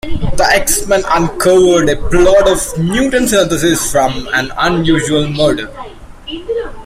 The 0.33 0.47
X-Men 0.53 1.03
uncovered 1.09 1.87
a 1.87 1.95
plot 1.95 2.47
of 2.49 2.79
mutant 2.83 3.29
synthesis 3.29 3.91
from 3.91 4.27
an 4.33 4.51
unusual 4.57 5.27
murder. 5.29 5.71